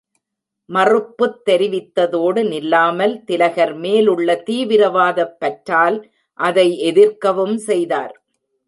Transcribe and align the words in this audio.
மறுப்புத் 0.69 1.37
தெரிவித்ததோடு 1.45 2.41
நில்லாமல், 2.43 3.13
திலகர் 3.25 3.75
மேலுள்ள 3.75 4.43
தீவிரவாதப் 4.49 5.37
பற்றால் 5.39 5.99
அதை 6.39 6.67
எதிர்க்கவும் 6.81 7.57
செய்தார். 7.67 8.15